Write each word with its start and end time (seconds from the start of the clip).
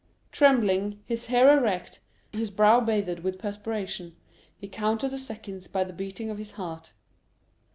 Trembling, 0.31 1.03
his 1.05 1.27
hair 1.27 1.55
erect, 1.55 1.99
his 2.33 2.49
brow 2.49 2.79
bathed 2.79 3.19
with 3.19 3.37
perspiration, 3.37 4.15
he 4.57 4.67
counted 4.67 5.09
the 5.09 5.19
seconds 5.19 5.67
by 5.67 5.83
the 5.83 5.93
beating 5.93 6.31
of 6.31 6.39
his 6.39 6.53
heart. 6.53 6.91